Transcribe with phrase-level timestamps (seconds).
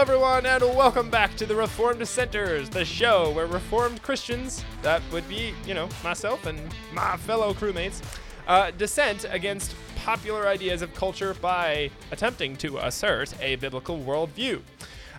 [0.00, 5.28] everyone, and welcome back to the Reformed Dissenters, the show where Reformed Christians, that would
[5.28, 6.58] be, you know, myself and
[6.94, 8.02] my fellow crewmates,
[8.48, 14.62] uh, dissent against popular ideas of culture by attempting to assert a biblical worldview.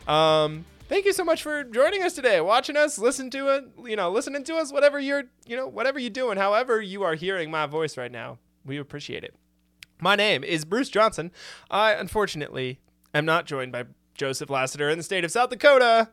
[0.08, 3.96] Um, thank you so much for joining us today, watching us, listen to it, you
[3.96, 7.52] know, listening to us, whatever you're, you know, whatever you're doing, however you are hearing
[7.52, 8.40] my voice right now.
[8.66, 9.36] We appreciate it.
[10.00, 11.32] My name is Bruce Johnson.
[11.70, 12.80] I unfortunately
[13.14, 16.10] am not joined by Joseph Lassiter in the state of South Dakota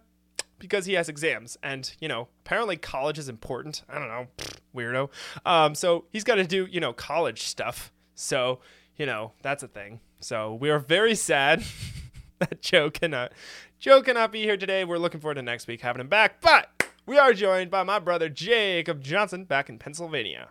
[0.58, 1.56] because he has exams.
[1.62, 3.82] And you know apparently college is important.
[3.88, 4.26] I don't know
[4.74, 5.10] weirdo.
[5.44, 7.92] Um, so he's got to do you know college stuff.
[8.14, 8.60] So
[8.96, 10.00] you know that's a thing.
[10.20, 11.62] So we are very sad
[12.38, 13.32] that joe cannot
[13.78, 14.84] joe cannot be here today.
[14.84, 16.40] We're looking forward to next week having him back.
[16.40, 20.48] But we are joined by my brother jacob johnson back in pennsylvania.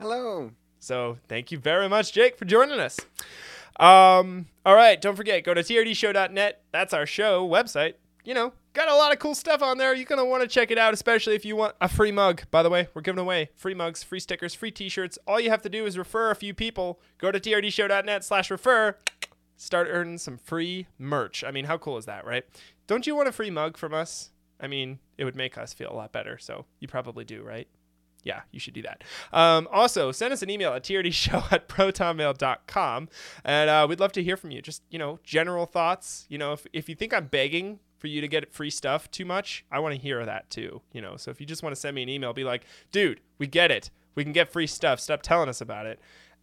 [0.00, 0.50] Hello.
[0.80, 2.98] so thank you very much, Jake, for joining us.
[3.78, 6.62] Um, all right, don't forget, go to trdshow.net.
[6.72, 7.94] That's our show website.
[8.24, 9.94] You know, got a lot of cool stuff on there.
[9.94, 12.42] You're gonna want to check it out, especially if you want a free mug.
[12.52, 15.18] By the way, we're giving away free mugs, free stickers, free T-shirts.
[15.26, 17.00] All you have to do is refer a few people.
[17.18, 18.96] Go to trdshow.net slash refer.
[19.56, 21.42] Start earning some free merch.
[21.42, 22.44] I mean, how cool is that, right?
[22.86, 24.30] Don't you want a free mug from us?
[24.60, 26.38] I mean, it would make us feel a lot better.
[26.38, 27.66] So you probably do, right?
[28.22, 29.02] Yeah, you should do that.
[29.32, 33.08] Um, also, send us an email at trdshow at protonmail.com.
[33.44, 34.62] And uh, we'd love to hear from you.
[34.62, 36.26] Just, you know, general thoughts.
[36.28, 39.24] You know, if, if you think I'm begging for you to get free stuff too
[39.24, 40.82] much, I want to hear that too.
[40.92, 43.20] You know, so if you just want to send me an email, be like, dude,
[43.38, 43.90] we get it.
[44.14, 45.00] We can get free stuff.
[45.00, 45.98] Stop telling us about it.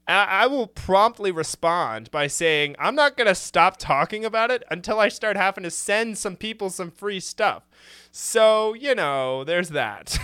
[0.09, 4.99] I will promptly respond by saying, I'm not going to stop talking about it until
[4.99, 7.69] I start having to send some people some free stuff.
[8.11, 10.17] So, you know, there's that.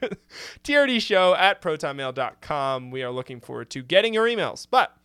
[0.64, 2.90] TRD show at protonmail.com.
[2.90, 4.66] We are looking forward to getting your emails.
[4.68, 4.96] But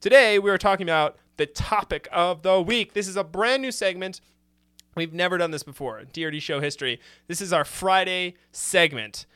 [0.00, 2.94] today we are talking about the topic of the week.
[2.94, 4.20] This is a brand new segment.
[4.96, 7.00] We've never done this before TRD show history.
[7.28, 9.26] This is our Friday segment.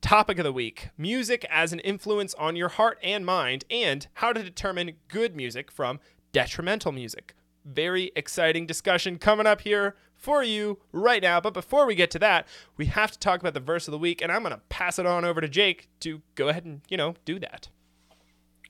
[0.00, 4.32] Topic of the week music as an influence on your heart and mind, and how
[4.32, 6.00] to determine good music from
[6.32, 7.34] detrimental music.
[7.64, 11.40] Very exciting discussion coming up here for you right now.
[11.40, 13.98] But before we get to that, we have to talk about the verse of the
[13.98, 16.80] week, and I'm going to pass it on over to Jake to go ahead and,
[16.88, 17.68] you know, do that.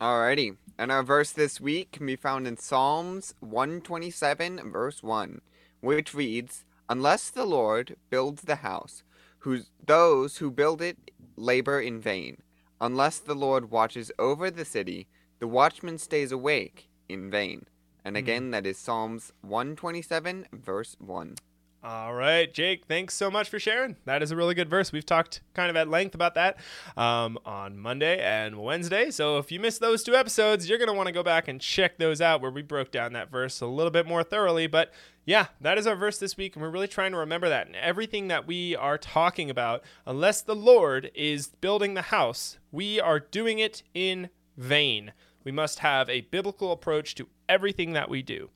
[0.00, 0.56] Alrighty.
[0.78, 5.41] And our verse this week can be found in Psalms 127, verse 1,
[5.80, 9.04] which reads, Unless the Lord builds the house,
[9.41, 10.98] whose those who build it
[11.41, 12.43] labor in vain.
[12.81, 15.09] Unless the Lord watches over the city,
[15.39, 17.67] the watchman stays awake in vain.
[18.05, 18.19] And hmm.
[18.19, 21.37] again, that is Psalms 127, verse 1.
[21.82, 23.96] All right, Jake, thanks so much for sharing.
[24.04, 24.92] That is a really good verse.
[24.92, 26.58] We've talked kind of at length about that
[26.94, 29.10] um, on Monday and Wednesday.
[29.10, 31.58] So if you missed those two episodes, you're going to want to go back and
[31.58, 34.66] check those out where we broke down that verse a little bit more thoroughly.
[34.66, 34.92] But
[35.24, 37.66] yeah, that is our verse this week, and we're really trying to remember that.
[37.66, 43.00] And everything that we are talking about, unless the Lord is building the house, we
[43.00, 45.14] are doing it in vain.
[45.44, 48.50] We must have a biblical approach to everything that we do.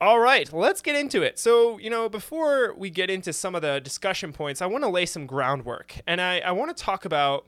[0.00, 1.38] All right, let's get into it.
[1.38, 4.88] So, you know, before we get into some of the discussion points, I want to
[4.88, 5.94] lay some groundwork.
[6.06, 7.46] And I, I want to talk about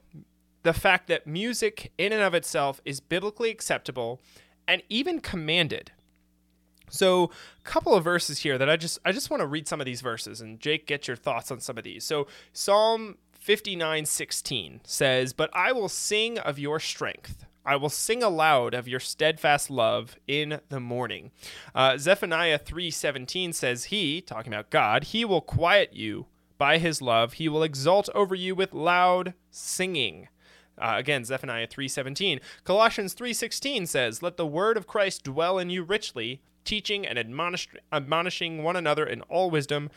[0.62, 4.21] the fact that music, in and of itself, is biblically acceptable
[4.69, 5.93] and even commanded.
[6.91, 9.81] So, a couple of verses here that I just I just want to read some
[9.81, 12.05] of these verses and Jake get your thoughts on some of these.
[12.05, 17.47] So, Psalm 59:16 says, "But I will sing of your strength.
[17.65, 21.31] I will sing aloud of your steadfast love in the morning."
[21.75, 26.27] Uh, Zephaniah 3:17 says, "He, talking about God, he will quiet you
[26.59, 27.34] by his love.
[27.34, 30.29] He will exalt over you with loud singing."
[30.79, 32.41] Uh, again, Zephaniah 3:17.
[32.64, 37.69] Colossians 3:16 says, "Let the word of Christ dwell in you richly, teaching and admonish-
[37.93, 39.91] admonishing one another in all wisdom."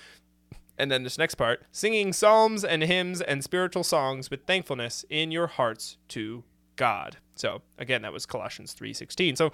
[0.78, 5.32] And then this next part, singing psalms and hymns and spiritual songs with thankfulness in
[5.32, 6.44] your hearts to
[6.76, 7.18] God.
[7.36, 9.38] So, again, that was Colossians 3:16.
[9.38, 9.52] So,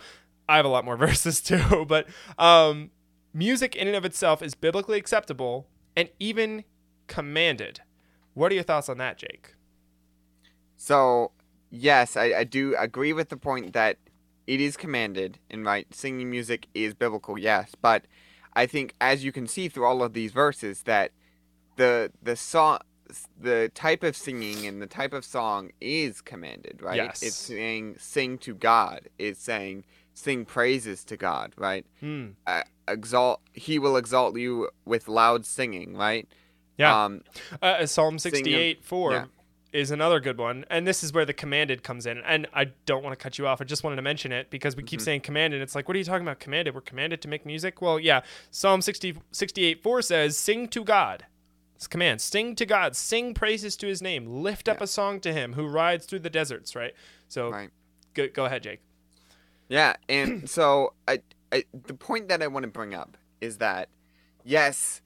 [0.48, 2.07] I have a lot more verses too, but
[2.38, 2.92] um,
[3.33, 6.63] music in and of itself is biblically acceptable and even
[7.07, 7.81] commanded.
[8.33, 9.56] What are your thoughts on that, Jake?
[10.78, 11.31] So,
[11.69, 13.98] yes, I, I do agree with the point that
[14.48, 18.06] it is commanded, and right, singing music is biblical, yes, but
[18.54, 21.12] I think as you can see through all of these verses that
[21.77, 22.80] the the song
[23.40, 26.98] the type of singing and the type of song is commanded, right?
[26.98, 27.22] Yes.
[27.24, 29.10] It's saying sing to God.
[29.18, 31.86] It's saying sing praises to God, right?
[32.00, 32.30] Hmm.
[32.48, 36.28] Uh, exalt he will exalt you with loud singing, right?
[36.78, 37.06] Yeah.
[37.06, 37.22] Um
[37.62, 39.12] Uh, Psalm 68 4.
[39.13, 39.25] yeah.
[39.74, 40.66] is another good one.
[40.69, 42.18] And this is where the commanded comes in.
[42.25, 43.62] And I don't want to cut you off.
[43.62, 45.06] I just wanted to mention it because we keep Mm-hmm.
[45.06, 45.62] saying commanded.
[45.62, 46.40] It's like, what are you talking about?
[46.42, 46.75] Commanded?
[46.75, 47.81] We're commanded to make music?
[47.81, 48.22] Well, yeah.
[48.50, 51.25] Psalm 60, 68 4 says, Sing to God.
[51.88, 52.22] Command.
[52.22, 52.95] Sing to God.
[52.95, 54.28] Sing praises to his name.
[54.28, 56.94] Lift up a song to him who rides through the deserts, right?
[57.28, 57.69] So Right.
[58.13, 58.81] go, go ahead, Jake.
[59.69, 63.89] Yeah, and so I, I the point that I want to bring up is that
[64.44, 65.01] yes,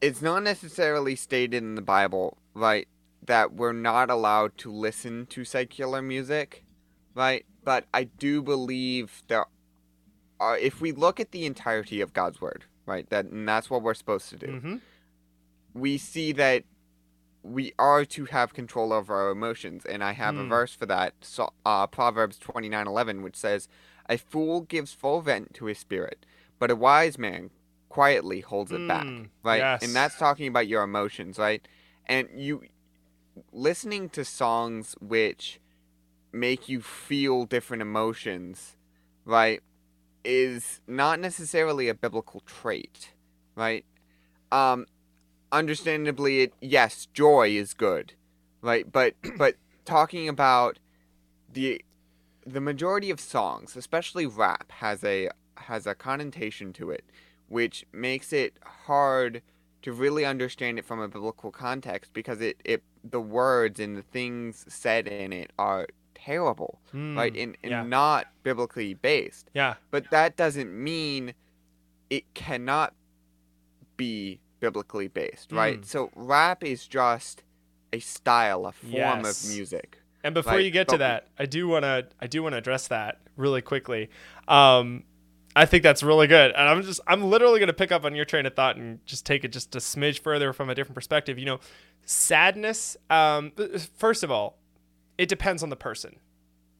[0.00, 2.86] it's not necessarily stated in the Bible, right,
[3.24, 6.64] that we're not allowed to listen to secular music,
[7.14, 7.44] right?
[7.64, 9.46] But I do believe there
[10.38, 13.08] are if we look at the entirety of God's word, right?
[13.10, 14.46] That and that's what we're supposed to do.
[14.46, 14.76] Mm-hmm.
[15.76, 16.64] We see that
[17.42, 20.48] we are to have control over our emotions and i have a Hmm.
[20.48, 23.68] verse for that so, uh, proverbs 29:11 which says
[24.08, 26.26] a fool gives full vent to his spirit
[26.58, 27.50] but a wise man
[27.88, 29.06] quietly holds it back.
[29.06, 29.58] Mm, right?
[29.60, 29.82] Yes.
[29.84, 31.66] and that's talking about your emotions right?
[32.06, 32.62] And you
[33.52, 35.60] listening to songs which
[36.32, 38.76] make you feel different emotions
[39.24, 39.62] right
[40.24, 43.12] is not necessarily a biblical trait
[43.54, 43.84] right?
[44.50, 44.86] Um
[45.52, 48.12] understandably it yes joy is good
[48.62, 50.78] right but but talking about
[51.52, 51.80] the
[52.44, 57.04] the majority of songs especially rap has a has a connotation to it
[57.48, 59.42] which makes it hard
[59.82, 64.02] to really understand it from a biblical context because it, it the words and the
[64.02, 67.82] things said in it are terrible hmm, right and, and yeah.
[67.84, 69.74] not biblically based Yeah.
[69.90, 71.34] but that doesn't mean
[72.10, 72.94] it cannot
[73.96, 75.80] be biblically based, right?
[75.80, 75.84] Mm.
[75.84, 77.44] So rap is just
[77.92, 79.44] a style, a form Yes.
[79.44, 79.98] of music.
[80.24, 82.58] And before Right, you get to that, I do want to I do want to
[82.58, 84.10] address that really quickly.
[84.48, 85.04] Um,
[85.54, 88.14] I think that's really good, and I'm just I'm literally going to pick up on
[88.16, 90.96] your train of thought and just take it just a smidge further from a different
[90.96, 91.38] perspective.
[91.38, 91.60] You know,
[92.04, 92.96] sadness.
[93.08, 93.52] Um,
[93.96, 94.58] first of all,
[95.16, 96.16] it depends on the person.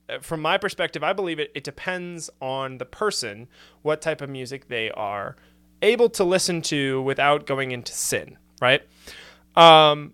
[0.09, 1.51] Uh, From my perspective, I believe it.
[1.55, 3.49] It depends on the person
[3.83, 5.37] what type of music they are
[5.87, 8.83] able to listen to without going into sin, right?
[9.55, 10.13] Um,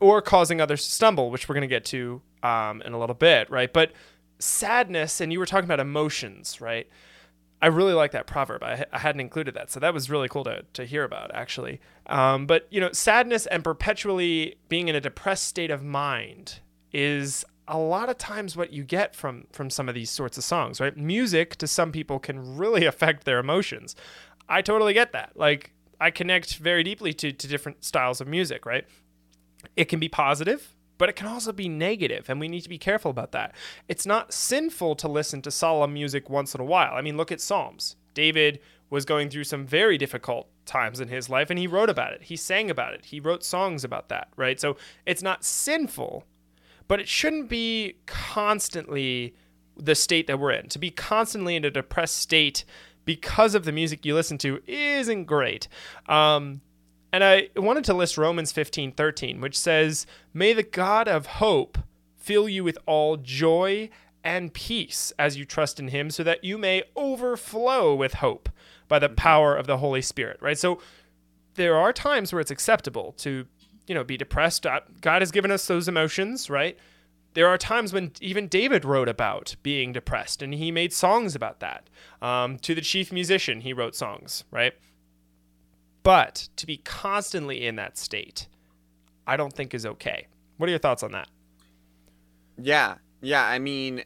[0.00, 3.14] or causing others to stumble, which we're going to get to um, in a little
[3.14, 3.72] bit, right?
[3.72, 3.92] But
[4.38, 6.88] sadness, and you were talking about emotions, right?
[7.62, 8.62] I really like that proverb.
[8.62, 11.80] I, I hadn't included that, so that was really cool to, to hear about, actually.
[12.06, 16.60] Um, but you know, sadness and perpetually being in a depressed state of mind
[16.92, 20.44] is a lot of times what you get from from some of these sorts of
[20.44, 20.96] songs, right?
[20.96, 23.94] Music to some people can really affect their emotions.
[24.50, 25.32] I totally get that.
[25.34, 28.84] Like I connect very deeply to to different styles of music, right?
[29.76, 32.78] it can be positive, but it can also be negative, and we need to be
[32.78, 33.54] careful about that.
[33.88, 36.94] It's not sinful to listen to solemn music once in a while.
[36.94, 37.96] I mean, look at Psalms.
[38.14, 38.60] David
[38.90, 42.22] was going through some very difficult times in his life, and he wrote about it.
[42.22, 43.06] He sang about it.
[43.06, 44.60] He wrote songs about that, right?
[44.60, 44.76] So
[45.06, 46.24] it's not sinful,
[46.88, 49.34] but it shouldn't be constantly
[49.76, 50.68] the state that we're in.
[50.68, 52.64] To be constantly in a depressed state
[53.04, 55.68] because of the music you listen to isn't great.
[56.08, 56.60] Um,
[57.12, 61.78] and I wanted to list Romans 15 13, which says, May the God of hope
[62.16, 63.90] fill you with all joy
[64.22, 68.48] and peace as you trust in him, so that you may overflow with hope
[68.86, 70.38] by the power of the Holy Spirit.
[70.40, 70.58] Right?
[70.58, 70.80] So
[71.54, 73.46] there are times where it's acceptable to,
[73.86, 74.66] you know, be depressed.
[74.66, 76.78] Uh, God has given us those emotions, right?
[77.34, 81.60] There are times when even David wrote about being depressed, and he made songs about
[81.60, 81.88] that.
[82.20, 84.74] Um, to the chief musician, he wrote songs, right?
[86.02, 88.48] But to be constantly in that state,
[89.26, 90.26] I don't think is okay.
[90.56, 91.28] What are your thoughts on that?
[92.58, 93.44] Yeah, yeah.
[93.44, 94.02] I mean,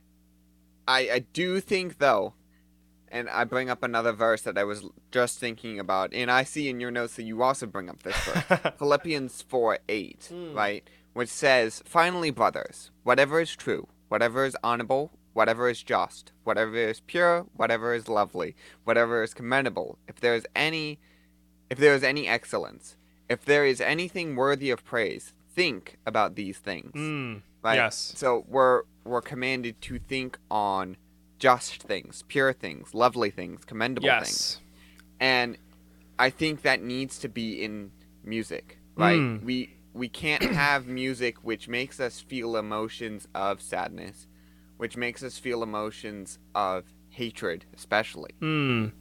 [0.87, 2.35] I I do think though,
[3.09, 6.69] and I bring up another verse that I was just thinking about, and I see
[6.69, 11.31] in your notes that you also bring up this verse, Philippians four eight, right, which
[11.31, 17.47] says, "Finally, brothers, whatever is true, whatever is honorable." Whatever is just, whatever is pure,
[17.57, 18.55] whatever is lovely,
[18.85, 21.01] whatever is commendable, if there is any
[21.69, 22.97] if there is any excellence,
[23.29, 26.93] if there is anything worthy of praise, think about these things.
[26.95, 27.75] Mm, Right?
[27.75, 28.13] Yes.
[28.15, 30.97] So we're we're commanded to think on
[31.41, 34.61] just things, pure things, lovely things, commendable things.
[34.61, 34.61] yes.
[35.19, 35.59] And
[36.17, 37.91] I think that needs to be in
[38.23, 39.19] music, right?
[39.19, 39.43] Mm.
[39.43, 44.27] We we can't have music which makes us feel emotions of sadness,
[44.77, 48.33] which makes us feel emotions of hatred, especially.
[48.43, 48.93] Mm.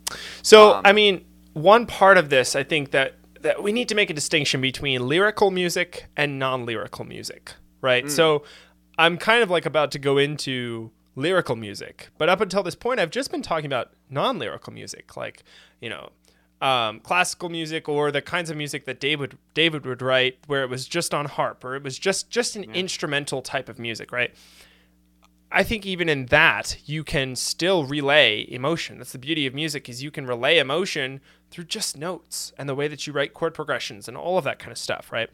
[0.43, 3.95] So, Um, I mean, one part of this, I think that that we need to
[3.95, 8.09] make a distinction between lyrical music and non-lyrical music, right?
[8.09, 8.43] So,
[8.97, 12.99] I'm kind of like about to go into lyrical music, but up until this point,
[13.01, 15.43] I've just been talking about non-lyrical music, like
[15.81, 16.09] you know,
[16.63, 20.69] um, classical music or the kinds of music that David David would write, where it
[20.69, 24.33] was just on harp or it was just just an instrumental type of music, right?
[25.51, 28.97] I think even in that you can still relay emotion.
[28.97, 31.19] That's the beauty of music is you can relay emotion
[31.51, 34.57] through just notes and the way that you write chord progressions and all of that
[34.57, 35.29] kind of stuff, right?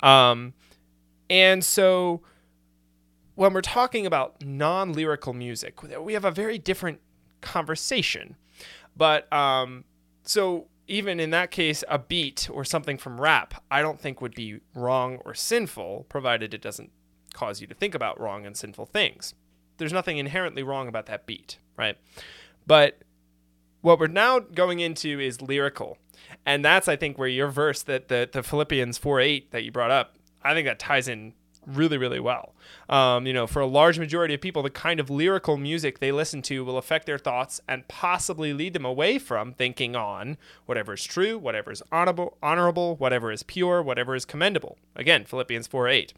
[0.00, 0.54] Um,
[1.28, 2.22] and so
[3.34, 7.00] when we're talking about non-lyrical music, we have a very different
[7.42, 8.36] conversation.
[8.96, 9.84] But um,
[10.28, 14.34] so even in that case, a beat or something from rap, I don't think would
[14.34, 16.90] be wrong or sinful, provided it doesn't
[17.34, 19.34] cause you to think about wrong and sinful things
[19.78, 21.96] there's nothing inherently wrong about that beat, right?
[22.66, 22.98] But
[23.80, 25.96] what we're now going into is lyrical.
[26.44, 29.72] And that's I think where your verse that the, the Philippians 4 8 that you
[29.72, 31.32] brought up, I think that ties in
[31.68, 32.54] really, really well.
[32.88, 36.10] Um, you know, for a large majority of people, the kind of lyrical music they
[36.10, 40.94] listen to will affect their thoughts and possibly lead them away from thinking on whatever
[40.94, 44.78] is true, whatever is honorable, honorable, whatever is pure, whatever is commendable.
[44.96, 46.14] Again, Philippians 4 8.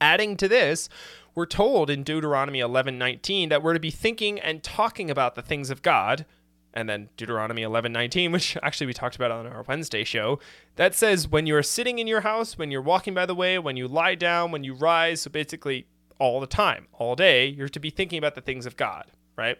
[0.00, 0.88] Adding to this,
[1.34, 5.70] we're told in Deuteronomy 11:19 that we're to be thinking and talking about the things
[5.70, 6.26] of God.
[6.74, 10.38] And then Deuteronomy 11:19, which actually we talked about on our Wednesday show,
[10.76, 13.76] that says when you're sitting in your house, when you're walking by the way, when
[13.76, 15.86] you lie down, when you rise, so basically
[16.18, 19.04] all the time, all day, you're to be thinking about the things of God,
[19.36, 19.58] right?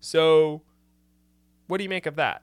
[0.00, 0.62] So
[1.66, 2.42] what do you make of that?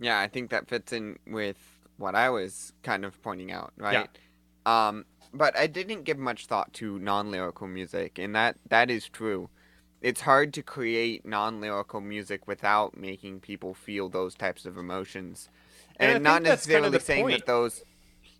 [0.00, 1.58] Yeah, I think that fits in with
[1.98, 4.08] what I was kind of pointing out, right?
[4.66, 4.88] Yeah.
[4.88, 9.50] Um, but I didn't give much thought to non-lyrical music, and that that is true.
[10.00, 15.50] It's hard to create non-lyrical music without making people feel those types of emotions,
[15.96, 17.38] and, and not necessarily kind of saying point.
[17.40, 17.82] that those,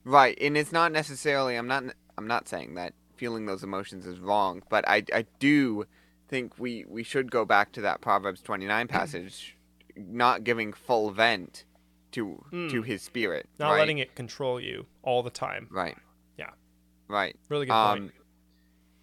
[0.05, 0.37] right?
[0.41, 1.57] And it's not necessarily.
[1.57, 1.85] I'm not.
[2.17, 5.85] I'm not saying that feeling those emotions is wrong, but I I do
[6.29, 9.57] think we we should go back to that Proverbs 29 passage,
[9.97, 11.65] not giving full vent
[12.13, 12.71] to mm.
[12.71, 13.81] to his spirit, not right?
[13.81, 15.97] letting it control you all the time, right?
[16.39, 16.51] Yeah.
[17.09, 17.37] Right.
[17.49, 18.13] Really good um, point.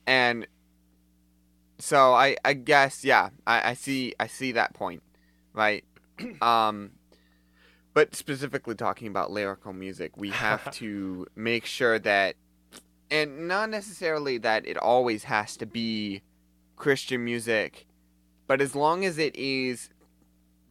[0.08, 0.48] And
[1.80, 5.04] so I I guess yeah I, I see I see that point,
[5.54, 5.84] right?
[6.42, 6.92] um,
[7.94, 12.36] but specifically talking about lyrical music, we have to make sure that,
[13.10, 16.22] and not necessarily that it always has to be
[16.76, 17.88] Christian music,
[18.48, 19.90] but as long as it is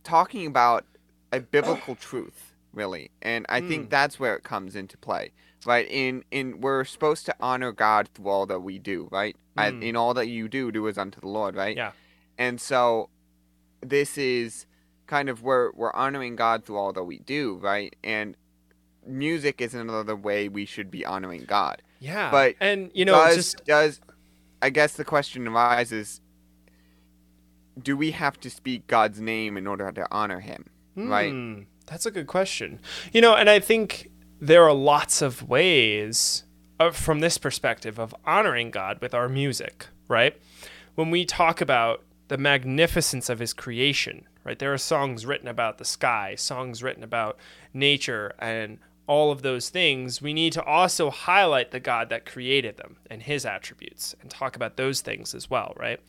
[0.04, 0.84] talking about
[1.32, 3.68] a biblical truth, really, and I mm.
[3.68, 5.32] think that's where it comes into play
[5.66, 5.86] right?
[5.90, 9.36] In in we're supposed to honor God through all that we do, right?
[9.56, 9.82] Mm.
[9.82, 11.76] in all that you do, do as unto the Lord, right?
[11.76, 11.92] Yeah.
[12.38, 13.08] And so
[13.80, 14.66] this is
[15.06, 17.94] kind of where we're honoring God through all that we do, right?
[18.02, 18.36] And
[19.06, 21.82] music is another way we should be honoring God.
[22.00, 22.30] Yeah.
[22.30, 24.00] But and you know, does, just does
[24.60, 26.20] I guess the question arises
[27.80, 30.64] do we have to speak God's name in order to honor him?
[30.96, 31.66] Mm, right?
[31.86, 32.80] That's a good question.
[33.12, 34.10] You know, and I think
[34.40, 36.44] there are lots of ways
[36.78, 40.36] of, from this perspective of honoring God with our music, right?
[40.94, 44.58] When we talk about the magnificence of his creation, right?
[44.58, 47.38] There are songs written about the sky, songs written about
[47.72, 50.20] nature and all of those things.
[50.20, 54.56] We need to also highlight the God that created them and his attributes and talk
[54.56, 56.00] about those things as well, right?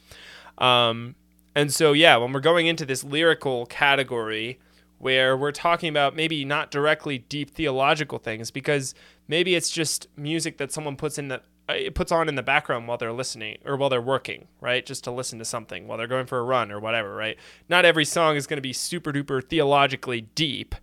[0.57, 1.15] Um,
[1.55, 4.59] and so, yeah, when we're going into this lyrical category,
[4.99, 8.95] where we're talking about maybe not directly deep theological things because
[9.27, 12.43] maybe it's just music that someone puts in the uh, it puts on in the
[12.43, 14.85] background while they're listening or while they're working, right?
[14.85, 17.37] Just to listen to something while they're going for a run or whatever, right?
[17.67, 20.75] Not every song is going to be super duper theologically deep.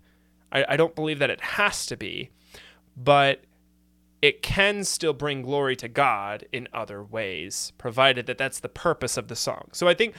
[0.52, 2.30] I, I don't believe that it has to be,
[2.96, 3.44] but
[4.20, 9.16] it can still bring glory to God in other ways, provided that that's the purpose
[9.16, 9.68] of the song.
[9.72, 10.14] So I think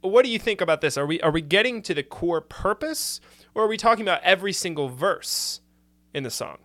[0.00, 0.96] what do you think about this?
[0.96, 3.20] Are we are we getting to the core purpose,
[3.54, 5.60] or are we talking about every single verse
[6.14, 6.58] in the song,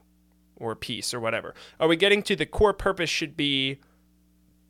[0.62, 1.53] or peace or whatever?
[1.80, 3.10] Are we getting to the core purpose?
[3.10, 3.80] Should be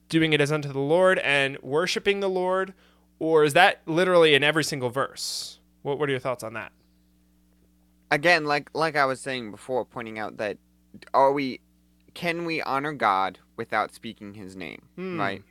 [0.10, 2.74] doing it as unto the Lord and worshiping the Lord,
[3.20, 5.60] or is that literally in every single verse?
[5.82, 6.72] What What are your thoughts on that?
[8.10, 10.58] Again, like like I was saying before, pointing out that
[11.14, 11.60] are we
[12.14, 15.20] can we honor God without speaking His name, hmm.
[15.20, 15.44] right?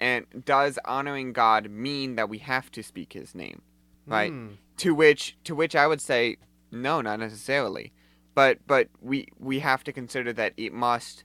[0.00, 3.62] And does honoring God mean that we have to speak his name?
[4.06, 4.32] Right?
[4.32, 4.58] Mm.
[4.78, 6.36] To which to which I would say
[6.70, 7.92] no, not necessarily.
[8.34, 11.24] But but we we have to consider that it must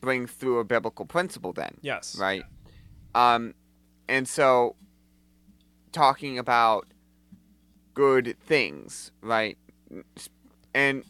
[0.00, 1.76] bring through a biblical principle then.
[1.82, 2.16] Yes.
[2.18, 2.44] Right?
[3.14, 3.54] Um
[4.08, 4.76] and so
[5.92, 6.86] talking about
[7.94, 9.56] good things, right?
[10.74, 11.04] And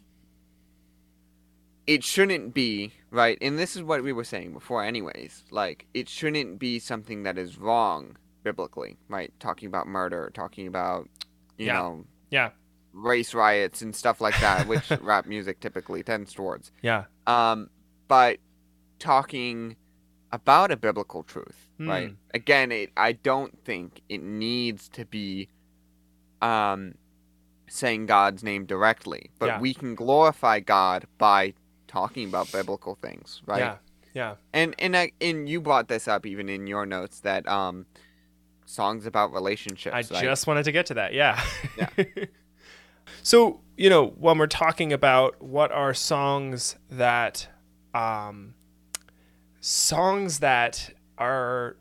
[1.87, 6.09] it shouldn't be right and this is what we were saying before anyways like it
[6.09, 11.09] shouldn't be something that is wrong biblically right talking about murder talking about
[11.59, 11.73] you yeah.
[11.73, 12.50] know Yeah.
[12.93, 16.73] Race riots and stuff like that, which rap music typically tends towards.
[16.83, 17.05] Yeah.
[17.27, 17.71] Um,
[18.09, 18.39] but
[18.99, 19.77] talking
[20.33, 22.11] about a biblical truth, right?
[22.11, 22.15] Hmm.
[22.35, 25.49] Again, it I don't think it needs to be
[26.43, 26.95] um
[27.69, 29.61] saying God's name directly, but Yeah.
[29.61, 31.55] we can glorify God by
[31.87, 33.61] talking about biblical things, right?
[33.61, 33.77] Yeah.
[34.13, 34.35] Yeah.
[34.53, 37.87] And and I, and you brought this up even in your notes that um
[38.67, 39.95] songs about relationships.
[39.95, 40.25] I right?
[40.25, 41.13] just wanted to get to that.
[41.13, 41.41] Yeah.
[41.77, 41.89] Yeah.
[43.23, 47.49] so, you know, when we're talking about what are songs that,
[47.95, 48.55] um,
[49.61, 51.77] songs that are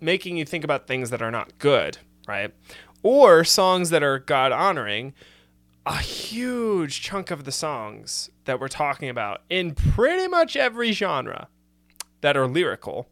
[0.00, 2.52] making you think about things that are not good, right?
[3.02, 5.14] Or songs that are God honoring,
[5.86, 11.48] a huge chunk of the songs that we're talking about in pretty much every genre
[12.20, 13.08] that are lyrical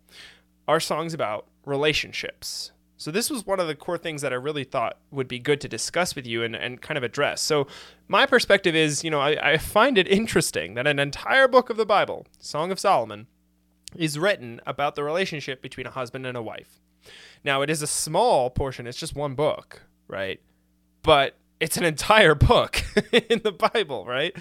[0.68, 2.72] are songs about relationships.
[2.96, 5.60] So this was one of the core things that I really thought would be good
[5.60, 7.42] to discuss with you and, and kind of address.
[7.42, 7.66] So
[8.08, 11.76] my perspective is, you know, I, I find it interesting that an entire book of
[11.76, 13.26] the Bible, Song of Solomon,
[13.94, 16.80] is written about the relationship between a husband and a wife.
[17.44, 20.40] Now it is a small portion, it's just one book, right?
[21.02, 22.82] But it's an entire book
[23.12, 24.36] in the Bible, right?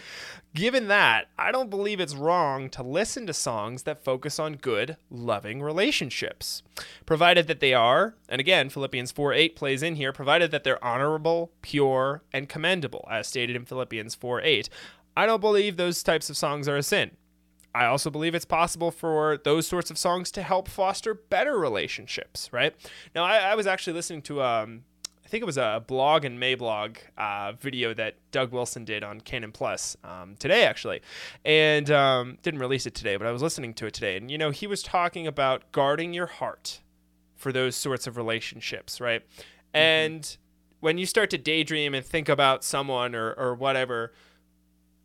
[0.53, 4.97] Given that, I don't believe it's wrong to listen to songs that focus on good,
[5.09, 6.63] loving relationships,
[7.05, 10.83] provided that they are, and again, Philippians 4 8 plays in here, provided that they're
[10.83, 14.69] honorable, pure, and commendable, as stated in Philippians 4 8.
[15.17, 17.11] I don't believe those types of songs are a sin.
[17.73, 22.49] I also believe it's possible for those sorts of songs to help foster better relationships,
[22.53, 22.73] right?
[23.13, 24.85] Now, I, I was actually listening to, um,
[25.25, 29.19] I think it was a blog and Mablog uh, video that Doug Wilson did on
[29.19, 31.01] Canon Plus um, today, actually,
[31.43, 34.37] and um, didn't release it today, but I was listening to it today, and you
[34.37, 36.81] know, he was talking about guarding your heart
[37.35, 39.23] for those sorts of relationships, right?
[39.73, 40.37] And
[40.79, 44.13] when you start to daydream and think about someone or, or whatever,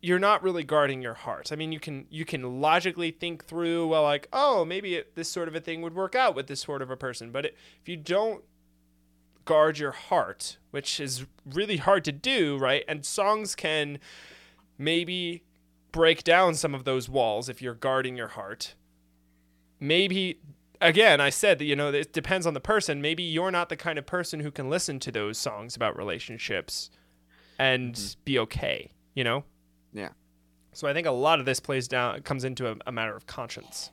[0.03, 1.51] you're not really guarding your heart.
[1.51, 5.29] I mean, you can you can logically think through, well, like, oh, maybe it, this
[5.29, 7.31] sort of a thing would work out with this sort of a person.
[7.31, 8.43] But it, if you don't
[9.51, 12.85] guard your heart, which is really hard to do, right?
[12.87, 13.99] And songs can
[14.77, 15.43] maybe
[15.91, 18.75] break down some of those walls if you're guarding your heart.
[19.77, 20.39] Maybe
[20.79, 23.01] again, I said that you know it depends on the person.
[23.01, 26.89] Maybe you're not the kind of person who can listen to those songs about relationships
[27.59, 28.19] and mm-hmm.
[28.23, 29.43] be okay, you know?
[29.91, 30.11] Yeah.
[30.71, 33.27] So I think a lot of this plays down comes into a, a matter of
[33.27, 33.91] conscience.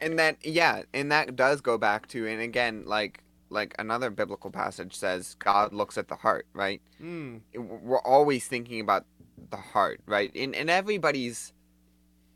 [0.00, 3.23] and that yeah and that does go back to and again like
[3.54, 7.40] like another biblical passage says god looks at the heart right Mm.
[7.56, 9.04] We're always thinking about
[9.50, 11.52] the heart right and, and everybody's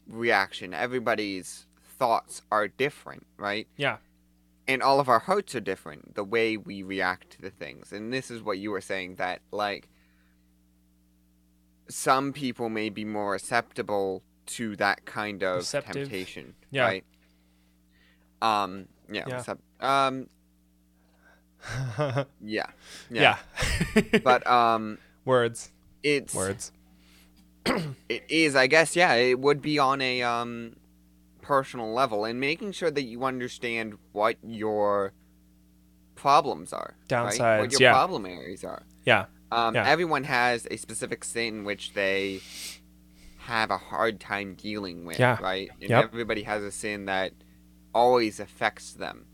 [0.09, 1.67] reaction everybody's
[1.99, 3.97] thoughts are different right Yeah.
[4.67, 8.13] and all of our hearts are different the way we react to the things and
[8.13, 9.89] this is what you were saying that like
[11.89, 15.95] some people may be more acceptable to that kind of Receptive.
[15.95, 16.83] temptation Yeah.
[16.85, 17.05] right
[18.43, 19.37] um yeah, Yeah.
[19.39, 20.29] accept- um
[22.41, 22.67] yeah
[23.11, 23.37] yeah.
[24.25, 25.71] but um words.
[26.03, 26.73] it's Words.
[28.09, 30.77] it is i guess yeah it would be on a um
[31.43, 35.13] personal level and making sure that you understand what your
[36.15, 37.25] problems are right?
[37.25, 37.93] what Downsides, your yeah.
[37.93, 39.27] problem areas are Yeah.
[39.53, 39.87] um Yeah.
[39.87, 42.41] everyone has a specific sin which they
[43.39, 45.39] have a hard time dealing with Yeah.
[45.41, 46.05] right and Yep.
[46.05, 47.33] everybody has a sin that
[47.95, 49.27] always affects them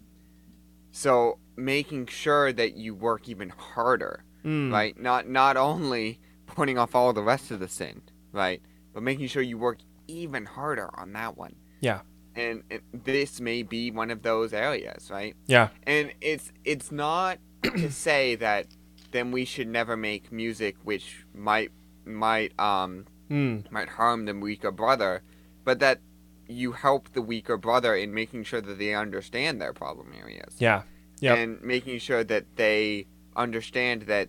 [0.96, 4.70] so making sure that you work even harder Mm.
[4.70, 4.94] right?
[5.00, 8.61] Not not only putting off all the rest of the sin, right?
[8.92, 11.54] But making sure you work even harder on that one.
[11.80, 12.00] Yeah.
[12.37, 15.35] And, and this may be one of those areas, right?
[15.46, 15.68] Yeah.
[15.87, 18.66] And it's it's not to say that
[19.12, 21.70] then we should never make music which might
[22.04, 23.70] might um Mm.
[23.72, 25.22] might harm the weaker brother,
[25.64, 26.00] but that
[26.48, 30.83] you help the weaker brother in making sure that they understand their problem areas Yeah.
[31.20, 31.35] Yeah.
[31.35, 34.28] and making sure that they understand that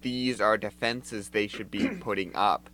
[0.00, 2.68] these are defenses they should be putting up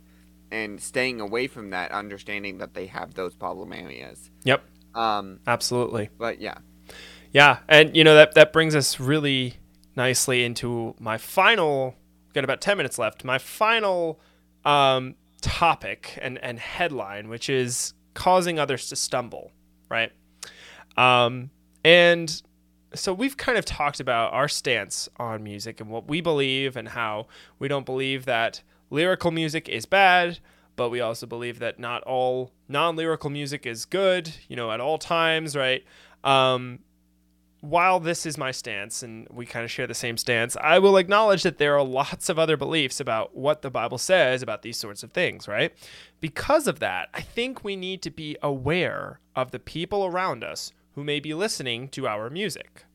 [0.51, 4.63] and staying away from that understanding that they have those problem areas Yep.
[4.95, 6.09] um Absolutely.
[6.17, 6.57] but yeah
[7.31, 9.53] Yeah, and you know that that brings us really
[9.95, 11.93] nicely into my final.
[12.33, 13.23] Got about ten minutes left.
[13.23, 14.19] My final
[14.65, 19.51] um, topic and and headline, which is causing others to stumble,
[19.89, 20.11] right?
[20.97, 21.49] Um,
[21.83, 22.41] and
[22.93, 26.89] so we've kind of talked about our stance on music and what we believe and
[26.89, 27.27] how
[27.59, 30.39] we don't believe that lyrical music is bad,
[30.75, 34.97] but we also believe that not all non-lyrical music is good, you know, at all
[34.97, 35.83] times, right?
[36.23, 36.79] Um,
[37.61, 40.97] while this is my stance and we kind of share the same stance, I will
[40.97, 44.77] acknowledge that there are lots of other beliefs about what the Bible says about these
[44.77, 45.73] sorts of things, right?
[46.21, 50.71] Because of that, I think we need to be aware of the people around us
[50.95, 52.85] who may be listening to our music.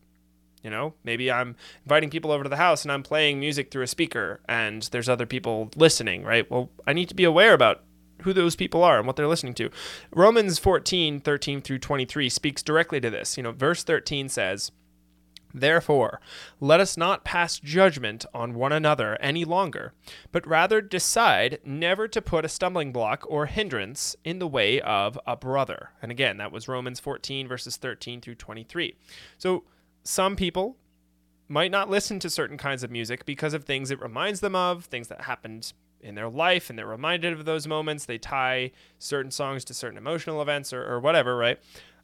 [0.62, 3.83] You know, maybe I'm inviting people over to the house and I'm playing music through
[3.83, 6.50] a speaker and there's other people listening, right?
[6.50, 7.83] Well, I need to be aware about
[8.24, 9.70] who those people are and what they're listening to.
[10.12, 13.37] Romans 14, 13 through 23 speaks directly to this.
[13.37, 14.72] You know, verse 13 says,
[15.56, 16.20] Therefore,
[16.58, 19.92] let us not pass judgment on one another any longer,
[20.32, 25.16] but rather decide never to put a stumbling block or hindrance in the way of
[25.28, 25.90] a brother.
[26.02, 28.96] And again, that was Romans 14, verses 13 through 23.
[29.38, 29.62] So,
[30.02, 30.76] some people
[31.46, 34.87] might not listen to certain kinds of music because of things it reminds them of,
[34.87, 35.72] things that happened
[36.04, 38.04] in their life, and they're reminded of those moments.
[38.04, 41.58] They tie certain songs to certain emotional events or, or whatever, right?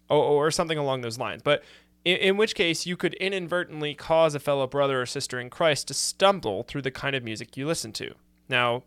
[0.09, 1.43] Or, or something along those lines.
[1.43, 1.63] But
[2.05, 5.89] in, in which case, you could inadvertently cause a fellow brother or sister in Christ
[5.89, 8.15] to stumble through the kind of music you listen to.
[8.49, 8.83] Now,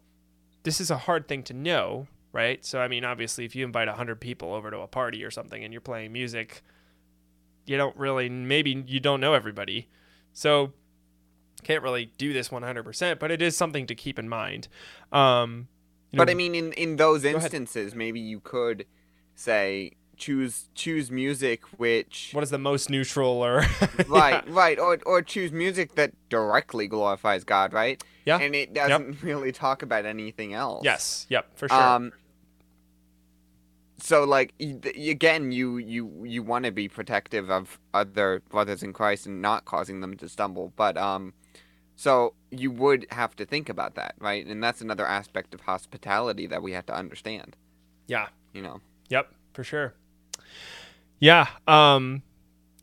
[0.64, 2.66] this is a hard thing to know, right?
[2.66, 5.64] So, I mean, obviously, if you invite 100 people over to a party or something
[5.64, 6.64] and you're playing music,
[7.66, 9.88] you don't really, maybe you don't know everybody.
[10.34, 10.74] So,
[11.64, 14.68] can't really do this 100%, but it is something to keep in mind.
[15.12, 15.68] Um,
[16.12, 17.42] you But I mean, in in those ahead.
[17.42, 18.86] instances, maybe you could
[19.36, 23.66] say choose choose music which what is the most neutral or
[24.08, 28.04] right right or or choose music that directly glorifies God, right?
[28.24, 28.38] Yeah.
[28.38, 30.86] And it doesn't really talk about anything else.
[30.86, 32.12] yes yep for sure Um.
[34.00, 39.26] So like again, you you you want to be protective of other brothers in Christ
[39.28, 41.34] and not causing them to stumble, but um,
[42.04, 44.46] so you would have to think about that, right?
[44.46, 47.56] And that's another aspect of hospitality that we have to understand.
[48.08, 48.82] yeah You know.
[49.08, 49.94] Yep, for sure.
[51.20, 51.48] Yeah.
[51.66, 52.22] Um,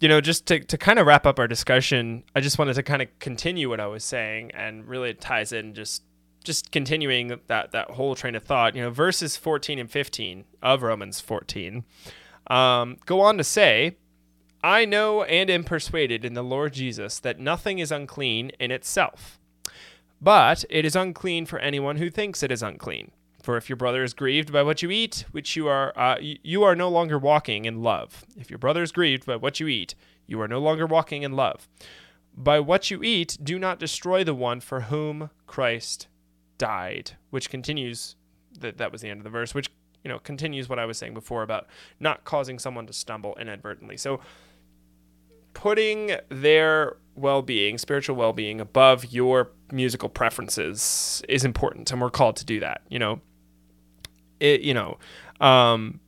[0.01, 2.83] you know, just to, to kind of wrap up our discussion, I just wanted to
[2.83, 6.03] kind of continue what I was saying and really it ties in just
[6.43, 8.75] just continuing that that whole train of thought.
[8.75, 11.85] You know, verses 14 and 15 of Romans 14
[12.47, 13.99] um, go on to say,
[14.63, 19.39] I know and am persuaded in the Lord Jesus that nothing is unclean in itself,
[20.21, 23.13] but it is unclean for anyone who thinks it is unclean.
[23.43, 26.63] For if your brother is grieved by what you eat, which you are, uh, you
[26.63, 28.27] are no longer walking in love.
[28.37, 29.95] If your brother is grieved by what you eat,
[30.27, 31.67] you are no longer walking in love.
[32.37, 36.07] By what you eat, do not destroy the one for whom Christ
[36.59, 37.13] died.
[37.31, 38.15] Which continues,
[38.59, 39.55] that that was the end of the verse.
[39.55, 39.71] Which
[40.05, 41.67] you know continues what I was saying before about
[41.99, 43.97] not causing someone to stumble inadvertently.
[43.97, 44.21] So
[45.55, 52.45] putting their well-being, spiritual well-being above your musical preferences is important and we're called to
[52.45, 53.21] do that, you know.
[54.39, 54.99] It you know,
[55.41, 56.01] um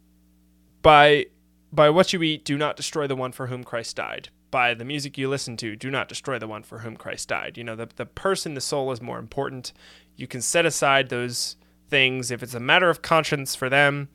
[0.81, 1.27] by
[1.73, 4.31] by what you eat, do not destroy the one for whom Christ died.
[4.51, 7.57] By the music you listen to, do not destroy the one for whom Christ died.
[7.57, 9.73] You know, the the person, the soul is more important.
[10.17, 11.57] You can set aside those
[11.89, 14.09] things if it's a matter of conscience for them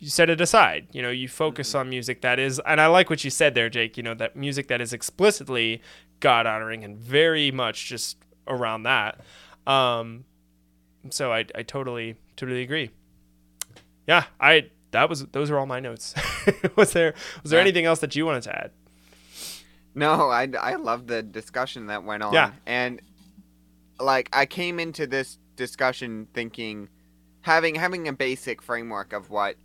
[0.00, 0.88] you set it aside.
[0.92, 3.68] You know, you focus on music that is, and I like what you said there,
[3.68, 3.96] Jake.
[3.96, 5.82] You know, that music that is explicitly
[6.20, 8.16] God honoring and very much just
[8.48, 9.20] around that.
[9.66, 10.24] Um,
[11.10, 12.90] so I, I totally, totally agree.
[14.06, 16.14] Yeah, I that was those are all my notes.
[16.76, 17.64] was there was there Yeah.
[17.64, 18.70] anything else that you wanted to add?
[19.94, 22.32] No, I I love the discussion that went on.
[22.32, 22.52] Yeah.
[22.66, 23.00] And
[24.00, 26.88] like I came into this discussion thinking
[27.42, 29.56] having having a basic framework of what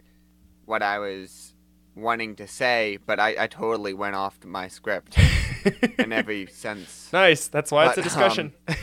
[0.65, 1.53] what I was
[1.95, 5.17] wanting to say, but I, I totally went off my script
[5.99, 7.09] in every sense.
[7.13, 7.47] nice.
[7.47, 8.53] That's why it's a But, discussion.
[8.67, 8.75] Um,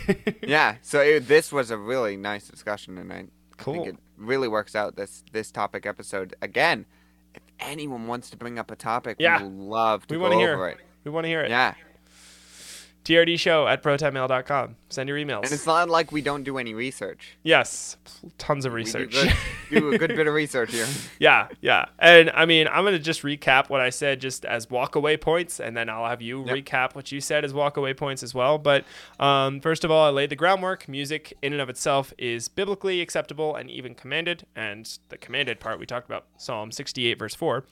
[0.42, 3.24] yeah, so it, this was a really nice discussion, and I
[3.58, 3.74] cool.
[3.74, 6.86] think it really works out this this topic episode again.
[7.34, 9.42] If anyone wants to bring up a topic, Yeah.
[9.42, 10.78] we love to We go wanna hear it.
[11.04, 11.50] we want to hear it.
[11.50, 11.74] Yeah,
[13.04, 14.76] TRD show at protonmail.com.
[14.92, 15.42] Send your emails.
[15.44, 17.36] and it's not like we don't do any research.
[17.42, 17.96] yes,
[18.38, 19.12] tons of We do research.
[19.12, 19.32] good-
[19.70, 20.86] do a good bit of research here.
[21.18, 21.86] Yeah, yeah.
[21.98, 25.60] And I mean, I'm going to just recap what I said just as walkaway points,
[25.60, 26.56] and then I'll have you Yep.
[26.56, 28.58] recap what you said as walkaway points as well.
[28.58, 28.84] But
[29.18, 30.88] um, first of all, I laid the groundwork.
[30.88, 34.46] Music, in and of itself, is biblically acceptable and even commanded.
[34.54, 37.64] And the commanded part, we talked about Psalm 68, verse 4.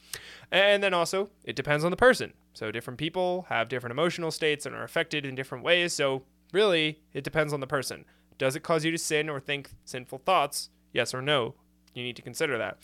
[0.51, 2.33] And then also, it depends on the person.
[2.55, 5.93] So different people have different emotional states and are affected in different ways.
[5.93, 6.23] So
[6.55, 8.05] really, it depends on the person.
[8.39, 10.71] Does it cause you to sin or think sinful thoughts?
[10.93, 11.55] Yes or no?
[11.95, 12.79] You need to consider that.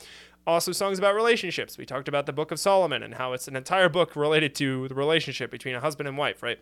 [0.46, 1.76] Also, songs about relationships.
[1.76, 4.87] We talked about the Book of Solomon and how it's an entire book related to
[4.88, 6.59] the relationship between a husband and wife, right?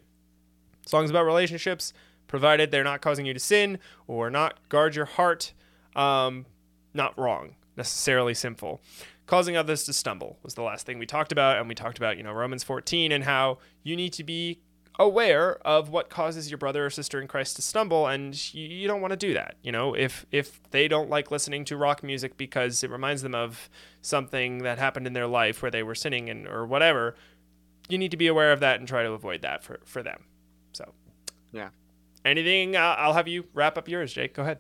[0.86, 1.92] Songs about relationships,
[2.28, 5.52] provided they're not causing you to sin or not guard your heart,
[5.96, 6.46] um,
[6.94, 8.80] not wrong, necessarily sinful.
[9.26, 12.18] causing others to stumble was the last thing we talked about and we talked about
[12.18, 14.60] you know romans 14 and how you need to be
[14.98, 18.87] aware of what causes your brother or sister in christ to stumble and you, you
[18.87, 22.02] don't want to do that you know if if they don't like listening to rock
[22.04, 23.68] music because it reminds them of
[24.02, 27.16] something that happened in their life where they were sinning and or whatever
[27.88, 30.24] you need to be aware of that and try to avoid that for for them
[30.72, 30.92] so
[31.52, 31.70] Yeah.
[32.24, 34.59] anything uh, i'll have you wrap up yours jake go ahead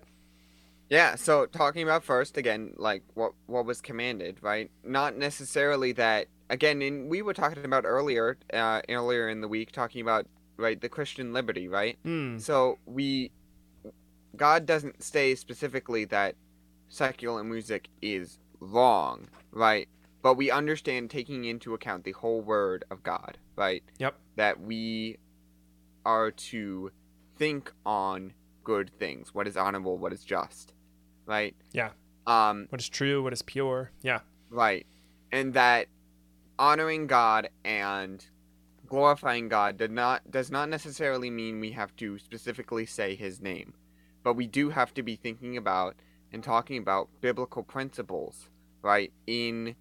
[0.90, 4.70] Yeah, so talking about first again, like what what was commanded, right?
[4.84, 9.72] Not necessarily that again, in we were talking about earlier, uh, earlier in the week,
[9.72, 10.26] talking about
[10.56, 11.98] right the Christian liberty, right?
[12.04, 12.38] Hmm.
[12.38, 13.30] So we,
[14.36, 16.36] God doesn't say specifically that
[16.88, 19.88] secular music is wrong, right?
[20.22, 23.82] But we understand taking into account the whole word of God, right?
[23.98, 24.14] Yep.
[24.36, 25.18] That we
[26.06, 26.90] are to
[27.36, 30.72] think on good things, what is honorable, what is just,
[31.26, 31.54] right?
[31.72, 31.90] Yeah.
[32.26, 34.86] Um, what is true what is pure yeah Right.
[35.32, 35.88] And that
[36.58, 38.24] honoring God and
[38.86, 43.74] glorifying God did not does not necessarily mean we have to specifically say his name.
[44.22, 45.96] But we do have to be thinking about
[46.32, 48.48] and talking about biblical principles,
[48.82, 49.76] right, in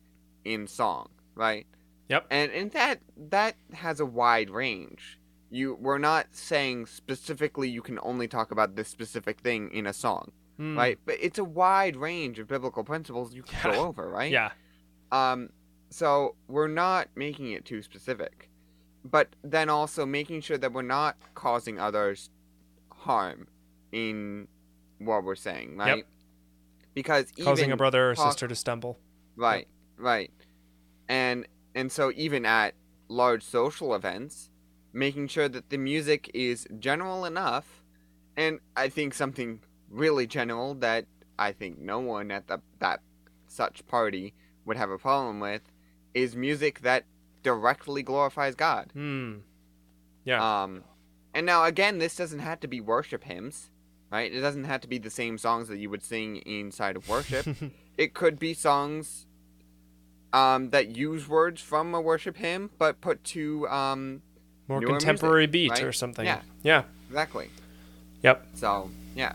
[0.46, 1.66] in song, right?
[2.10, 2.28] Yep.
[2.30, 5.20] And and that that has a wide range.
[5.50, 9.94] You we're not saying specifically you can only talk about this specific thing in a
[9.94, 10.78] song, Hmm.
[10.78, 11.00] right?
[11.06, 13.76] But it's a wide range of biblical principles you can Yeah.
[13.78, 14.32] go over, right?
[14.32, 14.52] yeah
[15.12, 15.50] Um,
[15.94, 18.50] so we're not making it too specific,
[19.06, 22.32] but then also making sure that we're not causing others
[22.92, 23.48] harm
[23.92, 24.48] in
[24.98, 25.98] what we're saying, right?
[26.96, 28.98] Because causing a brother or talk- sister to stumble.
[29.36, 30.32] Right, right,
[31.08, 32.74] and and so even at
[33.08, 34.50] large social events,
[34.94, 37.84] making sure that the music is general enough,
[38.36, 41.06] and I think something really general that
[41.38, 43.02] I think no one at the that
[43.48, 44.34] such party
[44.66, 45.62] would have a problem with
[46.14, 47.06] is music that
[47.44, 48.90] directly glorifies God.
[48.94, 49.38] hmm
[50.24, 50.64] Yeah.
[50.64, 50.84] Um,
[51.34, 53.70] and now again, this doesn't have to be worship hymns,
[54.12, 54.32] right?
[54.32, 57.48] It doesn't have to be the same songs that you would sing inside of worship.
[57.98, 59.26] it could be songs
[60.32, 64.22] um, that use words from a worship hymn, but put to um,
[64.68, 65.84] more contemporary music, beat right?
[65.84, 66.42] or something Yeah.
[66.64, 67.50] yeah exactly.
[68.24, 68.48] Yep.
[68.54, 69.34] So yeah,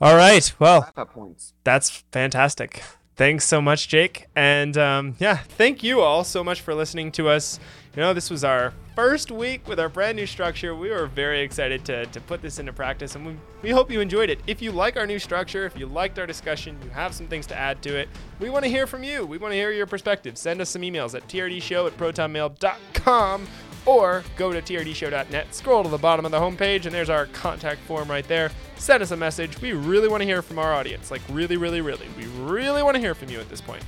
[0.00, 1.52] all right well wrap up points.
[1.62, 2.82] That's fantastic.
[3.16, 4.26] Thanks so much, Jake.
[4.34, 7.60] And um, yeah, thank you all so much for listening to us.
[7.94, 10.74] You know, this was our first week with our brand new structure.
[10.74, 14.00] We were very excited to, to put this into practice, and we, we hope you
[14.00, 14.40] enjoyed it.
[14.48, 17.46] If you like our new structure, if you liked our discussion, you have some things
[17.48, 18.08] to add to it,
[18.40, 19.24] we want to hear from you.
[19.24, 20.36] We want to hear your perspective.
[20.36, 23.46] Send us some emails at trdshow at protonmail.com
[23.86, 27.80] or go to trdshow.net, scroll to the bottom of the homepage, and there's our contact
[27.82, 28.50] form right there.
[28.76, 29.60] Send us a message.
[29.60, 31.10] We really want to hear from our audience.
[31.10, 32.06] Like, really, really, really.
[32.16, 33.82] We really want to hear from you at this point.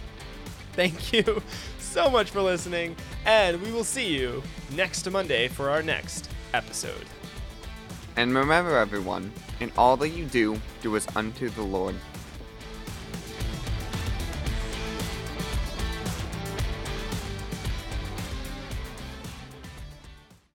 [0.73, 1.43] Thank you
[1.79, 4.43] so much for listening, and we will see you
[4.75, 7.07] next Monday for our next episode.
[8.17, 11.95] And remember, everyone, in all that you do, do as unto the Lord.